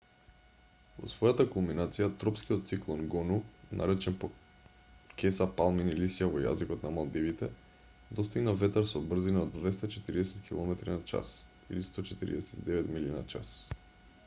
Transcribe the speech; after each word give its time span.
во 0.99 1.07
својата 1.15 1.43
кулминација 1.55 2.05
тропскиот 2.23 2.69
циклон 2.71 3.01
гону 3.15 3.35
наречен 3.81 4.15
по 4.23 4.29
кеса 5.23 5.45
палмини 5.59 5.93
лисја 5.99 6.29
во 6.37 6.41
јазикот 6.45 6.87
на 6.87 6.91
малдивите 6.95 7.49
достигна 8.21 8.55
ветар 8.63 8.87
со 8.93 9.01
брзина 9.13 9.43
од 9.49 9.51
240 9.59 10.43
километри 10.49 10.95
на 10.97 11.05
час 11.13 11.33
149 11.77 12.89
милји 12.97 13.13
на 13.19 13.23
час 13.35 13.53